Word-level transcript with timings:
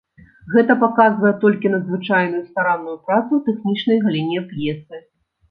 Гэта 0.53 0.75
паказвае 0.83 1.33
толькі 1.43 1.71
надзвычайную 1.73 2.41
старанную 2.49 2.97
працу 3.11 3.29
ў 3.39 3.45
тэхнічнай 3.51 3.97
галіне 4.09 4.39
п'есы. 4.51 5.05